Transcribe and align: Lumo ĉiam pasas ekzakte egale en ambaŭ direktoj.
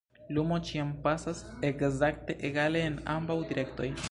Lumo 0.37 0.55
ĉiam 0.69 0.93
pasas 1.03 1.43
ekzakte 1.71 2.37
egale 2.51 2.85
en 2.91 3.01
ambaŭ 3.19 3.41
direktoj. 3.53 3.97